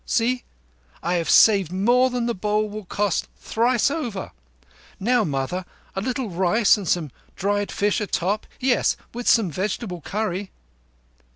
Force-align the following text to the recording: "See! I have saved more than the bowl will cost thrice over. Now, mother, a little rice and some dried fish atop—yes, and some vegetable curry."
"See! 0.03 0.45
I 1.03 1.13
have 1.13 1.29
saved 1.29 1.71
more 1.71 2.09
than 2.09 2.25
the 2.25 2.33
bowl 2.33 2.67
will 2.67 2.85
cost 2.85 3.27
thrice 3.37 3.91
over. 3.91 4.31
Now, 4.99 5.23
mother, 5.23 5.63
a 5.95 6.01
little 6.01 6.31
rice 6.31 6.75
and 6.75 6.87
some 6.87 7.11
dried 7.35 7.71
fish 7.71 8.01
atop—yes, 8.01 8.97
and 9.13 9.27
some 9.27 9.51
vegetable 9.51 10.01
curry." 10.01 10.49